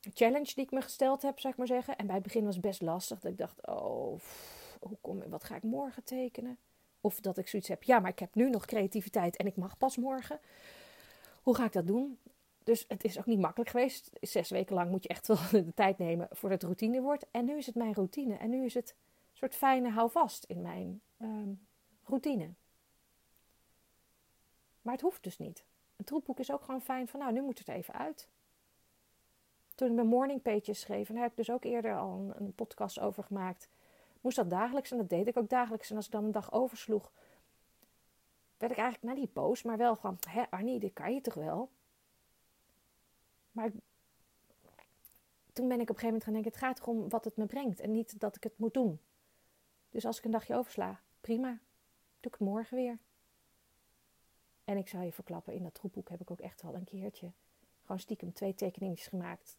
challenge 0.00 0.52
die 0.54 0.64
ik 0.64 0.70
me 0.70 0.80
gesteld 0.80 1.22
heb, 1.22 1.40
zeg 1.40 1.56
maar 1.56 1.66
zeggen. 1.66 1.96
En 1.96 2.06
bij 2.06 2.14
het 2.14 2.24
begin 2.24 2.44
was 2.44 2.54
het 2.54 2.64
best 2.64 2.82
lastig. 2.82 3.20
Dat 3.20 3.30
ik 3.30 3.38
dacht, 3.38 3.66
oh, 3.66 4.20
hoe 4.80 4.96
kom, 5.00 5.28
wat 5.28 5.44
ga 5.44 5.56
ik 5.56 5.62
morgen 5.62 6.04
tekenen? 6.04 6.58
Of 7.04 7.20
dat 7.20 7.38
ik 7.38 7.48
zoiets 7.48 7.68
heb, 7.68 7.82
ja, 7.82 7.98
maar 7.98 8.10
ik 8.10 8.18
heb 8.18 8.34
nu 8.34 8.50
nog 8.50 8.64
creativiteit 8.64 9.36
en 9.36 9.46
ik 9.46 9.56
mag 9.56 9.78
pas 9.78 9.96
morgen. 9.96 10.40
Hoe 11.42 11.54
ga 11.54 11.64
ik 11.64 11.72
dat 11.72 11.86
doen? 11.86 12.18
Dus 12.64 12.84
het 12.88 13.04
is 13.04 13.18
ook 13.18 13.26
niet 13.26 13.38
makkelijk 13.38 13.70
geweest. 13.70 14.10
Zes 14.20 14.50
weken 14.50 14.74
lang 14.74 14.90
moet 14.90 15.02
je 15.02 15.08
echt 15.08 15.26
wel 15.26 15.36
de 15.50 15.74
tijd 15.74 15.98
nemen 15.98 16.28
voordat 16.30 16.62
het 16.62 16.62
routine 16.62 17.00
wordt. 17.00 17.26
En 17.30 17.44
nu 17.44 17.56
is 17.56 17.66
het 17.66 17.74
mijn 17.74 17.94
routine. 17.94 18.36
En 18.36 18.50
nu 18.50 18.64
is 18.64 18.74
het 18.74 18.90
een 18.90 19.36
soort 19.36 19.54
fijne 19.54 19.90
houvast 19.90 20.44
in 20.44 20.62
mijn 20.62 21.00
um, 21.20 21.66
routine. 22.04 22.50
Maar 24.82 24.92
het 24.92 25.02
hoeft 25.02 25.22
dus 25.22 25.38
niet. 25.38 25.64
Een 25.96 26.04
troepboek 26.04 26.38
is 26.38 26.52
ook 26.52 26.62
gewoon 26.62 26.82
fijn 26.82 27.08
van, 27.08 27.20
nou, 27.20 27.32
nu 27.32 27.42
moet 27.42 27.58
het 27.58 27.68
even 27.68 27.94
uit. 27.94 28.28
Toen 29.74 29.88
ik 29.88 29.94
mijn 29.94 30.06
morning 30.06 30.42
pages 30.42 30.80
schreef, 30.80 31.08
en 31.08 31.14
daar 31.14 31.22
heb 31.22 31.32
ik 31.32 31.36
dus 31.36 31.50
ook 31.50 31.64
eerder 31.64 31.98
al 31.98 32.32
een 32.34 32.54
podcast 32.54 33.00
over 33.00 33.24
gemaakt 33.24 33.68
moest 34.22 34.36
dat 34.36 34.50
dagelijks 34.50 34.90
en 34.90 34.96
dat 34.96 35.08
deed 35.08 35.26
ik 35.26 35.36
ook 35.36 35.48
dagelijks. 35.48 35.90
En 35.90 35.96
als 35.96 36.06
ik 36.06 36.12
dan 36.12 36.24
een 36.24 36.32
dag 36.32 36.52
oversloeg, 36.52 37.12
werd 38.56 38.72
ik 38.72 38.78
eigenlijk 38.78 39.02
nou 39.02 39.18
niet 39.18 39.32
boos, 39.32 39.62
maar 39.62 39.76
wel 39.76 39.96
van, 39.96 40.16
hè 40.28 40.50
Arnie, 40.50 40.80
dit 40.80 40.92
kan 40.92 41.14
je 41.14 41.20
toch 41.20 41.34
wel? 41.34 41.70
Maar 43.52 43.70
toen 45.52 45.68
ben 45.68 45.80
ik 45.80 45.90
op 45.90 45.96
een 45.96 46.00
gegeven 46.00 46.06
moment 46.06 46.24
gaan 46.24 46.32
denken, 46.32 46.50
het 46.50 46.60
gaat 46.60 46.80
erom 46.80 47.08
wat 47.08 47.24
het 47.24 47.36
me 47.36 47.46
brengt 47.46 47.80
en 47.80 47.92
niet 47.92 48.20
dat 48.20 48.36
ik 48.36 48.42
het 48.42 48.58
moet 48.58 48.74
doen. 48.74 49.00
Dus 49.90 50.06
als 50.06 50.18
ik 50.18 50.24
een 50.24 50.30
dagje 50.30 50.56
oversla, 50.56 51.00
prima, 51.20 51.48
doe 52.20 52.32
ik 52.32 52.38
het 52.38 52.48
morgen 52.48 52.76
weer. 52.76 52.98
En 54.64 54.76
ik 54.76 54.88
zou 54.88 55.04
je 55.04 55.12
verklappen, 55.12 55.54
in 55.54 55.62
dat 55.62 55.74
troepboek 55.74 56.08
heb 56.08 56.20
ik 56.20 56.30
ook 56.30 56.40
echt 56.40 56.62
wel 56.62 56.74
een 56.74 56.84
keertje 56.84 57.32
gewoon 57.82 58.00
stiekem 58.00 58.32
twee 58.32 58.54
tekeningetjes 58.54 59.06
gemaakt. 59.06 59.56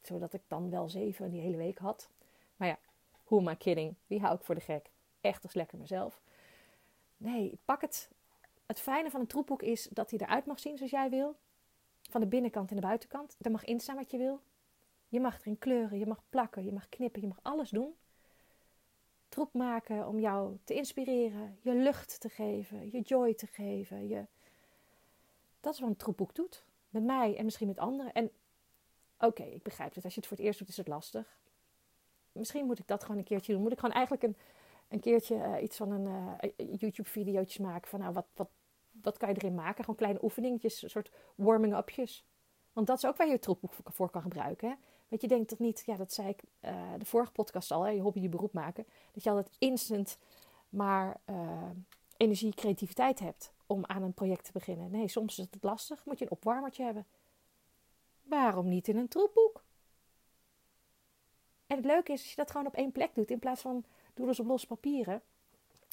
Zodat 0.00 0.32
ik 0.32 0.42
dan 0.46 0.70
wel 0.70 0.88
zeven 0.88 1.30
die 1.30 1.40
hele 1.40 1.56
week 1.56 1.78
had. 1.78 2.10
Who 3.32 3.40
am 3.40 3.48
I 3.48 3.56
kidding? 3.56 3.94
Wie 4.06 4.20
hou 4.20 4.34
ik 4.34 4.44
voor 4.44 4.54
de 4.54 4.60
gek? 4.60 4.90
Echt 5.20 5.42
als 5.42 5.54
lekker 5.54 5.78
mezelf. 5.78 6.20
Nee, 7.16 7.58
pak 7.64 7.80
het. 7.80 8.10
Het 8.66 8.80
fijne 8.80 9.10
van 9.10 9.20
een 9.20 9.26
troepboek 9.26 9.62
is 9.62 9.88
dat 9.90 10.10
hij 10.10 10.18
eruit 10.18 10.46
mag 10.46 10.60
zien 10.60 10.76
zoals 10.76 10.92
jij 10.92 11.10
wil. 11.10 11.36
Van 12.10 12.20
de 12.20 12.26
binnenkant 12.26 12.70
en 12.70 12.76
de 12.76 12.82
buitenkant. 12.82 13.36
Er 13.40 13.50
mag 13.50 13.64
instaan 13.64 13.96
wat 13.96 14.10
je 14.10 14.18
wil. 14.18 14.40
Je 15.08 15.20
mag 15.20 15.40
erin 15.40 15.58
kleuren, 15.58 15.98
je 15.98 16.06
mag 16.06 16.22
plakken, 16.28 16.64
je 16.64 16.72
mag 16.72 16.88
knippen, 16.88 17.20
je 17.20 17.26
mag 17.26 17.38
alles 17.42 17.70
doen. 17.70 17.94
Troep 19.28 19.52
maken 19.54 20.08
om 20.08 20.20
jou 20.20 20.58
te 20.64 20.74
inspireren, 20.74 21.58
je 21.60 21.74
lucht 21.74 22.20
te 22.20 22.28
geven, 22.28 22.90
je 22.90 23.00
joy 23.00 23.34
te 23.34 23.46
geven. 23.46 24.08
Je... 24.08 24.26
Dat 25.60 25.74
is 25.74 25.80
wat 25.80 25.88
een 25.88 25.96
troepboek 25.96 26.34
doet. 26.34 26.64
Met 26.88 27.02
mij 27.02 27.36
en 27.36 27.44
misschien 27.44 27.68
met 27.68 27.78
anderen. 27.78 28.12
En 28.12 28.30
oké, 29.18 29.42
ik 29.42 29.62
begrijp 29.62 29.94
het. 29.94 30.04
Als 30.04 30.14
je 30.14 30.20
het 30.20 30.28
voor 30.28 30.36
het 30.36 30.46
eerst 30.46 30.58
doet, 30.58 30.68
is 30.68 30.76
het 30.76 30.88
lastig. 30.88 31.40
Misschien 32.32 32.66
moet 32.66 32.78
ik 32.78 32.86
dat 32.86 33.02
gewoon 33.02 33.18
een 33.18 33.24
keertje 33.24 33.52
doen. 33.52 33.62
Moet 33.62 33.72
ik 33.72 33.78
gewoon 33.78 33.94
eigenlijk 33.94 34.24
een, 34.24 34.36
een 34.88 35.00
keertje 35.00 35.34
uh, 35.34 35.62
iets 35.62 35.76
van 35.76 35.90
een 35.90 36.06
uh, 36.06 36.78
YouTube-videootjes 36.80 37.58
maken. 37.58 37.88
Van 37.88 38.00
nou, 38.00 38.12
wat, 38.12 38.26
wat, 38.34 38.48
wat 39.02 39.16
kan 39.16 39.28
je 39.28 39.34
erin 39.34 39.54
maken? 39.54 39.80
Gewoon 39.80 39.96
kleine 39.96 40.22
oefeningetjes, 40.22 40.82
een 40.82 40.90
soort 40.90 41.10
warming-upjes. 41.34 42.24
Want 42.72 42.86
dat 42.86 42.96
is 42.96 43.06
ook 43.06 43.16
waar 43.16 43.28
je 43.28 43.38
troepboek 43.38 43.72
voor 43.84 44.10
kan 44.10 44.22
gebruiken. 44.22 44.68
Hè? 44.68 44.74
Want 45.08 45.22
je 45.22 45.28
denkt 45.28 45.48
toch 45.48 45.58
niet, 45.58 45.82
ja, 45.86 45.96
dat 45.96 46.12
zei 46.12 46.28
ik 46.28 46.42
de 46.98 47.04
vorige 47.04 47.32
podcast 47.32 47.70
al, 47.70 47.82
hè, 47.82 47.90
je 47.90 48.00
hobby, 48.00 48.20
je 48.20 48.28
beroep 48.28 48.52
maken. 48.52 48.86
Dat 49.12 49.22
je 49.22 49.30
altijd 49.30 49.56
instant 49.58 50.18
maar 50.68 51.20
energie, 52.16 52.54
creativiteit 52.54 53.18
hebt 53.18 53.52
om 53.66 53.84
aan 53.86 54.02
een 54.02 54.12
project 54.12 54.44
te 54.44 54.52
beginnen. 54.52 54.90
Nee, 54.90 55.08
soms 55.08 55.38
is 55.38 55.46
het 55.50 55.62
lastig. 55.64 56.04
Moet 56.04 56.18
je 56.18 56.24
een 56.24 56.30
opwarmertje 56.30 56.84
hebben. 56.84 57.06
Waarom 58.22 58.68
niet 58.68 58.88
in 58.88 58.96
een 58.96 59.08
troepboek? 59.08 59.64
En 61.72 61.78
het 61.78 61.86
leuke 61.86 62.12
is 62.12 62.20
als 62.20 62.30
je 62.30 62.36
dat 62.36 62.50
gewoon 62.50 62.66
op 62.66 62.74
één 62.74 62.92
plek 62.92 63.14
doet 63.14 63.30
in 63.30 63.38
plaats 63.38 63.60
van 63.60 63.84
doe 64.14 64.38
op 64.38 64.46
los 64.46 64.66
papieren. 64.66 65.22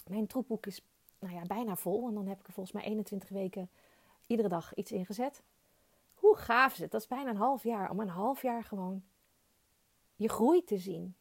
Mijn 0.08 0.28
troepboek 0.28 0.66
is 0.66 0.82
nou 1.20 1.34
ja, 1.34 1.42
bijna 1.42 1.76
vol. 1.76 2.08
En 2.08 2.14
dan 2.14 2.28
heb 2.28 2.40
ik 2.40 2.48
er 2.48 2.54
volgens 2.54 2.76
mij 2.76 2.84
21 2.84 3.30
weken 3.30 3.70
iedere 4.28 4.48
dag 4.48 4.74
iets 4.74 4.92
ingezet. 4.92 5.44
Hoe 6.14 6.36
gaaf 6.36 6.74
is 6.74 6.80
het? 6.80 6.92
Dat 6.92 7.02
is 7.02 7.08
bijna 7.08 7.30
een 7.30 7.36
half 7.36 7.64
jaar. 7.64 7.90
Om 7.90 8.00
een 8.00 8.10
half 8.10 8.42
jaar 8.42 8.64
gewoon 8.64 9.04
je 10.16 10.30
groei 10.30 10.64
te 10.64 10.78
zien. 10.78 11.16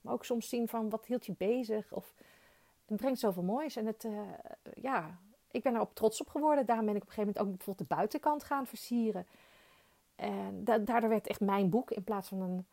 Maar 0.00 0.12
ook 0.12 0.24
soms 0.24 0.48
zien 0.48 0.68
van 0.68 0.90
wat 0.90 1.06
hield 1.06 1.26
je 1.26 1.34
bezig. 1.38 1.92
Of 1.92 2.14
het 2.84 2.96
brengt 2.96 3.20
zoveel 3.20 3.42
moois. 3.42 3.76
En 3.76 3.86
het, 3.86 4.04
uh, 4.04 4.20
ja, 4.74 5.18
ik 5.50 5.62
ben 5.62 5.74
er 5.74 5.80
ook 5.80 5.94
trots 5.94 6.20
op 6.20 6.28
geworden. 6.28 6.66
Daarom 6.66 6.86
ben 6.86 6.96
ik 6.96 7.02
op 7.02 7.08
een 7.08 7.14
gegeven 7.14 7.32
moment 7.32 7.52
ook 7.52 7.56
bijvoorbeeld 7.56 7.88
de 7.88 7.94
buitenkant 7.94 8.44
gaan 8.44 8.66
versieren. 8.66 9.26
En 10.14 10.64
daardoor 10.64 11.08
werd 11.08 11.26
echt 11.26 11.40
mijn 11.40 11.70
boek 11.70 11.90
in 11.90 12.04
plaats 12.04 12.28
van 12.28 12.40
een 12.40 12.66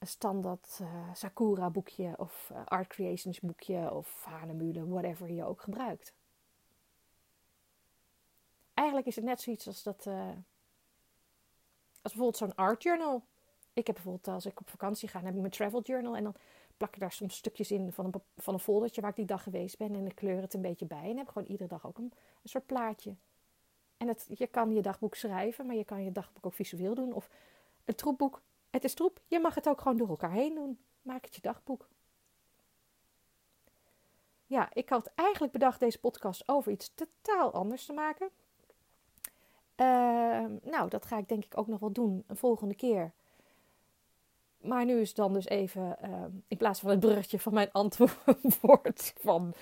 standaard 0.00 0.78
uh, 0.82 1.14
Sakura 1.14 1.70
boekje 1.70 2.14
of 2.16 2.50
uh, 2.52 2.60
Art 2.64 2.86
Creations 2.86 3.40
boekje 3.40 3.92
of 3.92 4.24
Hanemule, 4.24 4.88
whatever 4.88 5.30
je 5.30 5.44
ook 5.44 5.62
gebruikt. 5.62 6.14
Eigenlijk 8.74 9.08
is 9.08 9.16
het 9.16 9.24
net 9.24 9.40
zoiets 9.40 9.66
als 9.66 9.82
dat, 9.82 10.04
uh, 10.08 10.28
als 12.02 12.12
bijvoorbeeld 12.12 12.36
zo'n 12.36 12.54
art 12.54 12.82
journal. 12.82 13.22
Ik 13.72 13.86
heb 13.86 13.94
bijvoorbeeld 13.94 14.28
als 14.28 14.46
ik 14.46 14.60
op 14.60 14.70
vakantie 14.70 15.08
ga, 15.08 15.14
dan 15.14 15.26
heb 15.26 15.34
ik 15.34 15.40
mijn 15.40 15.52
travel 15.52 15.82
journal 15.82 16.16
en 16.16 16.22
dan 16.22 16.34
plak 16.76 16.94
ik 16.94 17.00
daar 17.00 17.12
soms 17.12 17.36
stukjes 17.36 17.70
in 17.70 17.92
van 17.92 18.04
een, 18.04 18.14
van 18.36 18.54
een 18.54 18.60
foldertje 18.60 19.00
waar 19.00 19.10
ik 19.10 19.16
die 19.16 19.24
dag 19.24 19.42
geweest 19.42 19.78
ben. 19.78 19.94
En 19.94 20.06
ik 20.06 20.14
kleur 20.14 20.40
het 20.40 20.54
een 20.54 20.60
beetje 20.60 20.86
bij. 20.86 21.10
En 21.10 21.16
heb 21.16 21.28
gewoon 21.28 21.48
iedere 21.48 21.68
dag 21.68 21.86
ook 21.86 21.98
een, 21.98 22.12
een 22.42 22.48
soort 22.48 22.66
plaatje. 22.66 23.14
En 23.96 24.08
het, 24.08 24.26
je 24.34 24.46
kan 24.46 24.74
je 24.74 24.82
dagboek 24.82 25.14
schrijven, 25.14 25.66
maar 25.66 25.76
je 25.76 25.84
kan 25.84 26.04
je 26.04 26.12
dagboek 26.12 26.46
ook 26.46 26.54
visueel 26.54 26.94
doen. 26.94 27.12
Of 27.12 27.30
een 27.84 27.94
troepboek. 27.94 28.40
Het 28.70 28.84
is 28.84 28.94
troep. 28.94 29.20
Je 29.26 29.40
mag 29.40 29.54
het 29.54 29.68
ook 29.68 29.80
gewoon 29.80 29.96
door 29.96 30.08
elkaar 30.08 30.32
heen 30.32 30.54
doen. 30.54 30.78
Maak 31.02 31.24
het 31.24 31.34
je 31.34 31.40
dagboek. 31.40 31.88
Ja, 34.46 34.68
ik 34.72 34.88
had 34.88 35.10
eigenlijk 35.14 35.52
bedacht 35.52 35.80
deze 35.80 35.98
podcast 35.98 36.48
over 36.48 36.72
iets 36.72 36.94
totaal 36.94 37.52
anders 37.52 37.86
te 37.86 37.92
maken. 37.92 38.30
Uh, 39.76 40.44
nou, 40.62 40.88
dat 40.88 41.06
ga 41.06 41.18
ik 41.18 41.28
denk 41.28 41.44
ik 41.44 41.58
ook 41.58 41.66
nog 41.66 41.80
wel 41.80 41.92
doen 41.92 42.24
een 42.26 42.36
volgende 42.36 42.74
keer. 42.74 43.12
Maar 44.60 44.84
nu 44.84 45.00
is 45.00 45.14
dan 45.14 45.32
dus 45.32 45.46
even, 45.46 45.96
uh, 46.04 46.24
in 46.48 46.56
plaats 46.56 46.80
van 46.80 46.90
het 46.90 47.00
bruggetje 47.00 47.38
van 47.38 47.54
mijn 47.54 47.72
antwoord 47.72 49.12
van 49.26 49.54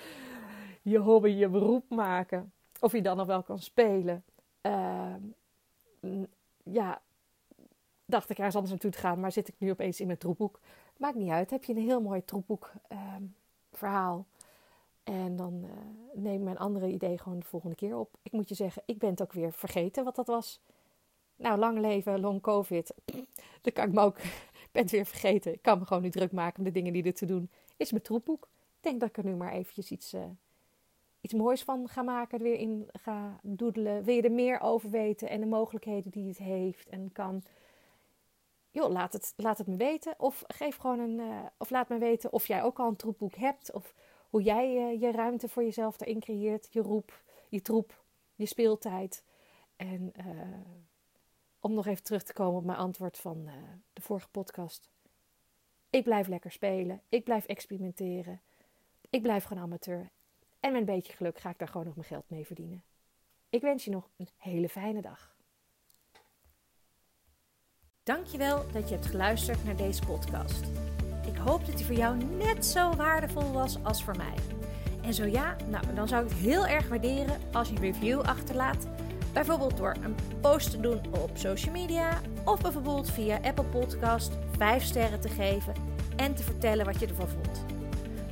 je 0.81 0.97
hobby, 0.97 1.29
je 1.29 1.47
beroep 1.47 1.89
maken, 1.89 2.51
of 2.79 2.91
je 2.91 3.01
dan 3.01 3.17
nog 3.17 3.27
wel 3.27 3.43
kan 3.43 3.59
spelen. 3.59 4.23
Uh, 4.61 5.15
ja, 6.63 7.01
dacht 8.07 8.29
ik 8.29 8.37
ergens 8.37 8.55
anders 8.55 8.73
naartoe 8.73 8.91
te 8.91 8.99
gaan, 8.99 9.19
maar 9.19 9.31
zit 9.31 9.47
ik 9.47 9.55
nu 9.57 9.71
opeens 9.71 9.99
in 9.99 10.07
mijn 10.07 10.19
troepboek. 10.19 10.59
Maakt 10.97 11.15
niet 11.15 11.29
uit, 11.29 11.49
heb 11.49 11.63
je 11.63 11.73
een 11.73 11.81
heel 11.81 12.01
mooi 12.01 12.25
troepboek 12.25 12.71
ehm, 12.87 13.23
verhaal. 13.71 14.25
En 15.03 15.35
dan 15.35 15.63
uh, 15.63 15.69
neem 16.13 16.43
mijn 16.43 16.57
andere 16.57 16.87
idee 16.87 17.17
gewoon 17.17 17.39
de 17.39 17.45
volgende 17.45 17.75
keer 17.75 17.97
op. 17.97 18.17
Ik 18.21 18.31
moet 18.31 18.49
je 18.49 18.55
zeggen, 18.55 18.81
ik 18.85 18.97
ben 18.97 19.09
het 19.09 19.21
ook 19.21 19.33
weer 19.33 19.53
vergeten 19.53 20.03
wat 20.03 20.15
dat 20.15 20.27
was. 20.27 20.59
Nou, 21.35 21.59
lang 21.59 21.79
leven, 21.79 22.19
long 22.19 22.41
covid. 22.41 22.93
Dan 23.61 23.73
kan 23.73 23.87
ik 23.87 23.93
me 23.93 24.01
ook 24.01 24.17
ben 24.71 24.81
het 24.81 24.91
weer 24.91 25.05
vergeten. 25.05 25.53
Ik 25.53 25.61
kan 25.61 25.79
me 25.79 25.85
gewoon 25.85 26.03
nu 26.03 26.09
druk 26.09 26.31
maken 26.31 26.57
om 26.57 26.63
de 26.63 26.71
dingen 26.71 26.93
die 26.93 27.03
er 27.03 27.13
te 27.13 27.25
doen. 27.25 27.49
Is 27.77 27.91
mijn 27.91 28.03
troepboek. 28.03 28.47
Ik 28.77 28.83
denk 28.83 28.99
dat 28.99 29.09
ik 29.09 29.17
er 29.17 29.25
nu 29.25 29.35
maar 29.35 29.51
eventjes 29.51 29.91
iets, 29.91 30.13
uh, 30.13 30.21
iets 31.21 31.33
moois 31.33 31.63
van 31.63 31.87
ga 31.87 32.01
maken. 32.01 32.37
Er 32.37 32.43
weer 32.43 32.59
in 32.59 32.89
ga 33.01 33.39
doedelen. 33.41 34.03
Wil 34.03 34.15
je 34.15 34.21
er 34.21 34.31
meer 34.31 34.59
over 34.59 34.89
weten 34.89 35.29
en 35.29 35.39
de 35.39 35.45
mogelijkheden 35.45 36.11
die 36.11 36.27
het 36.27 36.37
heeft 36.37 36.89
en 36.89 37.11
kan. 37.11 37.43
Joh, 38.77 38.91
laat 38.91 39.13
het, 39.13 39.33
laat 39.35 39.57
het 39.57 39.67
me 39.67 39.75
weten. 39.75 40.15
Of 40.17 40.43
geef 40.47 40.75
gewoon 40.75 40.99
een. 40.99 41.19
Uh, 41.19 41.45
of 41.57 41.69
laat 41.69 41.89
me 41.89 41.97
weten 41.97 42.33
of 42.33 42.47
jij 42.47 42.63
ook 42.63 42.79
al 42.79 42.87
een 42.87 42.95
troepboek 42.95 43.35
hebt. 43.35 43.71
Of 43.71 43.93
hoe 44.29 44.41
jij 44.41 44.75
uh, 44.75 45.01
je 45.01 45.11
ruimte 45.11 45.49
voor 45.49 45.63
jezelf 45.63 46.01
erin 46.01 46.19
creëert. 46.19 46.67
Je 46.71 46.81
roep, 46.81 47.21
je 47.49 47.61
troep, 47.61 48.03
je 48.35 48.45
speeltijd. 48.45 49.23
En 49.75 50.13
om 51.59 51.73
nog 51.73 51.85
even 51.85 52.03
terug 52.03 52.23
te 52.23 52.33
komen 52.33 52.57
op 52.57 52.65
mijn 52.65 52.77
antwoord 52.77 53.17
van 53.17 53.49
de 53.93 54.01
vorige 54.01 54.29
podcast. 54.29 54.89
Ik 55.89 56.03
blijf 56.03 56.27
lekker 56.27 56.51
spelen. 56.51 57.01
Ik 57.09 57.23
blijf 57.23 57.45
experimenteren. 57.45 58.41
Ik 59.09 59.21
blijf 59.21 59.43
gewoon 59.43 59.63
amateur. 59.63 60.09
En 60.59 60.71
met 60.71 60.79
een 60.79 60.95
beetje 60.95 61.13
geluk 61.13 61.39
ga 61.39 61.49
ik 61.49 61.59
daar 61.59 61.67
gewoon 61.67 61.85
nog 61.85 61.95
mijn 61.95 62.07
geld 62.07 62.29
mee 62.29 62.45
verdienen. 62.45 62.83
Ik 63.49 63.61
wens 63.61 63.85
je 63.85 63.91
nog 63.91 64.09
een 64.17 64.29
hele 64.37 64.69
fijne 64.69 65.01
dag. 65.01 65.36
Dankjewel 68.07 68.65
dat 68.71 68.89
je 68.89 68.95
hebt 68.95 69.07
geluisterd 69.07 69.65
naar 69.65 69.75
deze 69.75 70.01
podcast. 70.05 70.65
Ik 71.25 71.37
hoop 71.37 71.65
dat 71.65 71.77
die 71.77 71.85
voor 71.85 71.95
jou 71.95 72.17
net 72.23 72.65
zo 72.65 72.95
waardevol 72.95 73.51
was 73.51 73.77
als 73.83 74.03
voor 74.03 74.17
mij. 74.17 74.33
En 75.01 75.13
zo 75.13 75.25
ja, 75.25 75.55
nou, 75.69 75.85
dan 75.95 76.07
zou 76.07 76.23
ik 76.23 76.29
het 76.29 76.39
heel 76.39 76.67
erg 76.67 76.87
waarderen 76.87 77.39
als 77.51 77.69
je 77.69 77.75
een 77.75 77.81
review 77.81 78.21
achterlaat 78.21 78.87
Bijvoorbeeld 79.33 79.77
door 79.77 79.95
een 80.03 80.15
post 80.41 80.71
te 80.71 80.79
doen 80.79 81.01
op 81.11 81.29
social 81.33 81.73
media 81.73 82.21
of 82.45 82.61
bijvoorbeeld 82.61 83.11
via 83.11 83.39
Apple 83.43 83.63
Podcast 83.63 84.31
5 84.57 84.83
sterren 84.83 85.19
te 85.19 85.29
geven 85.29 85.73
en 86.15 86.35
te 86.35 86.43
vertellen 86.43 86.85
wat 86.85 86.99
je 86.99 87.07
ervan 87.07 87.27
vond. 87.27 87.65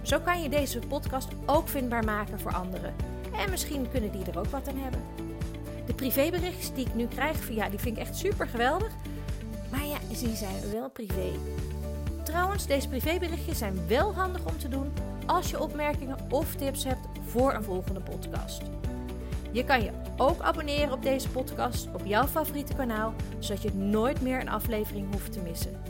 Zo 0.02 0.20
kan 0.20 0.42
je 0.42 0.50
deze 0.50 0.80
podcast 0.80 1.28
ook 1.46 1.68
vindbaar 1.68 2.04
maken 2.04 2.40
voor 2.40 2.54
anderen 2.54 2.94
en 3.38 3.50
misschien 3.50 3.90
kunnen 3.92 4.12
die 4.12 4.26
er 4.26 4.40
ook 4.40 4.50
wat 4.50 4.68
aan 4.68 4.78
hebben. 4.78 5.02
De 5.86 5.94
privéberichtjes 5.94 6.74
die 6.74 6.86
ik 6.86 6.96
nu 6.96 7.08
krijg 7.08 7.38
via, 7.38 7.70
die 7.70 7.80
vind 7.80 7.98
ik 7.98 8.04
echt 8.04 8.18
super 8.18 8.48
geweldig, 8.48 8.92
ja, 10.10 10.28
die 10.28 10.36
zijn 10.36 10.72
wel 10.72 10.90
privé. 10.90 11.32
Trouwens, 12.24 12.68
deze 12.68 12.88
privéberichtjes 12.88 13.58
zijn 13.58 13.88
wel 13.88 14.14
handig 14.14 14.46
om 14.46 14.58
te 14.58 14.68
doen 14.68 14.94
als 15.26 15.50
je 15.50 15.60
opmerkingen 15.62 16.18
of 16.30 16.56
tips 16.56 16.84
hebt 16.84 17.08
voor 17.28 17.54
een 17.54 17.64
volgende 17.64 18.02
podcast. 18.02 18.62
Je 19.52 19.64
kan 19.64 19.84
je 19.84 19.92
ook 20.18 20.42
abonneren 20.42 20.92
op 20.92 21.04
deze 21.04 21.30
podcast 21.30 21.88
op 21.94 22.02
jouw 22.06 22.28
favoriete 22.28 22.74
kanaal, 22.74 23.14
zodat 23.40 23.62
je 23.62 23.74
nooit 23.74 24.22
meer 24.22 24.40
een 24.40 24.50
aflevering 24.50 25.12
hoeft 25.12 25.32
te 25.32 25.40
missen. 25.40 25.82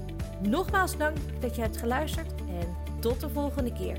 Nogmaals 0.42 0.98
dank 0.98 1.18
dat 1.40 1.56
je 1.56 1.62
hebt 1.62 1.78
geluisterd 1.78 2.32
en 2.62 2.76
tot 3.00 3.20
de 3.20 3.30
volgende 3.30 3.74
keer. 3.74 3.98